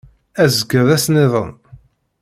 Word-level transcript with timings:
Azekka 0.43 0.81
d 0.87 0.89
ass 0.95 1.05
nniḍen. 1.09 1.51